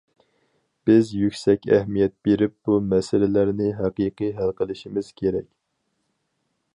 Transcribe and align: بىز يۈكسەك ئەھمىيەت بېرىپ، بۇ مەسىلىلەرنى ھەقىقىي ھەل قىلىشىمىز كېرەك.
بىز 0.89 1.11
يۈكسەك 1.17 1.67
ئەھمىيەت 1.75 2.15
بېرىپ، 2.27 2.55
بۇ 2.69 2.79
مەسىلىلەرنى 2.93 3.69
ھەقىقىي 3.83 4.35
ھەل 4.41 4.55
قىلىشىمىز 4.63 5.15
كېرەك. 5.23 5.49